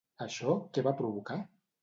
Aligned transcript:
Això 0.25 0.55
què 0.77 0.85
va 0.89 0.95
provocar? 1.03 1.39